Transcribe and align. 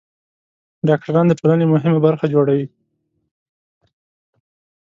ډاکټران 0.87 1.25
د 1.27 1.33
ټولنې 1.39 1.65
مهمه 1.73 1.99
برخه 2.07 2.25
جوړوي. 2.33 2.65